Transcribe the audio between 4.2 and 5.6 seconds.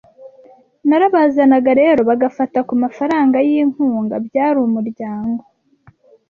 byari umuryango